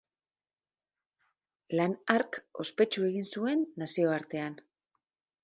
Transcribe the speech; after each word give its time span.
Lan 1.79 1.93
hark 2.13 2.39
ospetsu 2.65 3.07
egin 3.11 3.29
zuen 3.35 3.63
nazioartean. 3.85 4.59